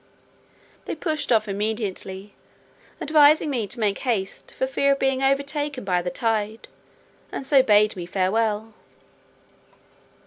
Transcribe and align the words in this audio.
They 0.85 0.95
pushed 0.95 1.31
off 1.31 1.47
immediately, 1.47 2.33
advising 2.99 3.51
me 3.51 3.67
to 3.67 3.79
make 3.79 3.99
haste 3.99 4.51
for 4.51 4.65
fear 4.65 4.93
of 4.93 4.97
being 4.97 5.21
overtaken 5.21 5.83
by 5.83 6.01
the 6.01 6.09
tide, 6.09 6.67
and 7.31 7.45
so 7.45 7.61
bade 7.61 7.95
me 7.95 8.07
farewell. 8.07 8.73